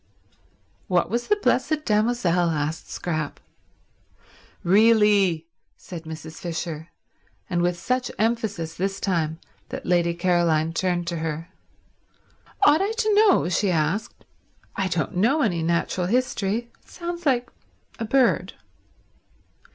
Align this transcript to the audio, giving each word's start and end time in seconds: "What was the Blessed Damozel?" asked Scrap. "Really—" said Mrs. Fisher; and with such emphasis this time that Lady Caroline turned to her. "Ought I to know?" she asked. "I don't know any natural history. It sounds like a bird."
"What 0.87 1.11
was 1.11 1.27
the 1.27 1.35
Blessed 1.35 1.85
Damozel?" 1.85 2.49
asked 2.49 2.89
Scrap. 2.89 3.39
"Really—" 4.63 5.45
said 5.77 6.05
Mrs. 6.05 6.39
Fisher; 6.39 6.87
and 7.47 7.61
with 7.61 7.77
such 7.77 8.09
emphasis 8.17 8.73
this 8.73 8.99
time 8.99 9.37
that 9.69 9.85
Lady 9.85 10.15
Caroline 10.15 10.73
turned 10.73 11.05
to 11.05 11.17
her. 11.17 11.49
"Ought 12.63 12.81
I 12.81 12.93
to 12.93 13.13
know?" 13.13 13.47
she 13.47 13.69
asked. 13.69 14.25
"I 14.75 14.87
don't 14.87 15.17
know 15.17 15.43
any 15.43 15.61
natural 15.61 16.07
history. 16.07 16.71
It 16.81 16.89
sounds 16.89 17.27
like 17.27 17.51
a 17.99 18.05
bird." 18.05 18.53